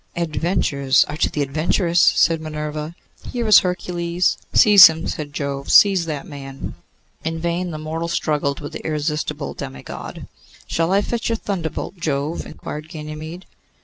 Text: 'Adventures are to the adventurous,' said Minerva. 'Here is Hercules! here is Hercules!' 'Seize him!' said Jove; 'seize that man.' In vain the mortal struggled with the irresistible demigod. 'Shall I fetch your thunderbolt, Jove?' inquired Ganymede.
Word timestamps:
'Adventures 0.15 1.03
are 1.03 1.15
to 1.17 1.29
the 1.29 1.43
adventurous,' 1.43 1.99
said 2.01 2.41
Minerva. 2.41 2.95
'Here 3.31 3.47
is 3.47 3.59
Hercules! 3.59 4.35
here 4.51 4.73
is 4.73 4.87
Hercules!' 4.87 4.87
'Seize 4.87 4.87
him!' 4.87 5.07
said 5.07 5.31
Jove; 5.31 5.71
'seize 5.71 6.05
that 6.07 6.25
man.' 6.25 6.73
In 7.23 7.37
vain 7.39 7.69
the 7.69 7.77
mortal 7.77 8.07
struggled 8.07 8.61
with 8.61 8.73
the 8.73 8.83
irresistible 8.83 9.53
demigod. 9.53 10.27
'Shall 10.65 10.91
I 10.91 11.03
fetch 11.03 11.29
your 11.29 11.35
thunderbolt, 11.35 11.97
Jove?' 11.97 12.47
inquired 12.47 12.89
Ganymede. 12.89 13.45